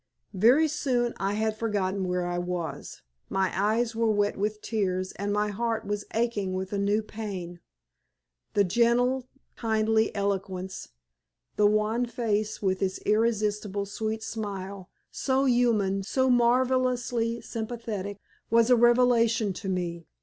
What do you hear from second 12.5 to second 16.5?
with its irresistible sweet smile, so human, so